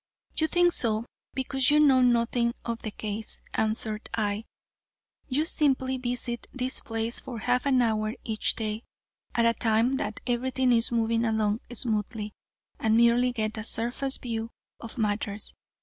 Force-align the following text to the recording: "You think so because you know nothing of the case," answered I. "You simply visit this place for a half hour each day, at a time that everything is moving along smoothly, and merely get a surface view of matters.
"You 0.35 0.47
think 0.47 0.73
so 0.73 1.05
because 1.35 1.69
you 1.69 1.79
know 1.79 2.01
nothing 2.01 2.55
of 2.65 2.81
the 2.81 2.89
case," 2.89 3.39
answered 3.53 4.09
I. 4.15 4.45
"You 5.27 5.45
simply 5.45 5.99
visit 5.99 6.47
this 6.51 6.79
place 6.79 7.19
for 7.19 7.37
a 7.37 7.41
half 7.43 7.67
hour 7.67 8.15
each 8.23 8.55
day, 8.55 8.81
at 9.35 9.45
a 9.45 9.53
time 9.53 9.97
that 9.97 10.19
everything 10.25 10.73
is 10.73 10.91
moving 10.91 11.23
along 11.23 11.59
smoothly, 11.71 12.33
and 12.79 12.97
merely 12.97 13.31
get 13.31 13.59
a 13.59 13.63
surface 13.63 14.17
view 14.17 14.49
of 14.79 14.97
matters. 14.97 15.53